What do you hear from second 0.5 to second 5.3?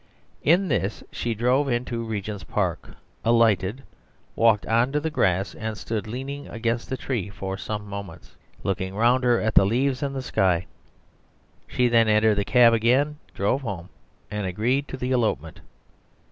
this she drove into Regent's Park, alighted, walked on to the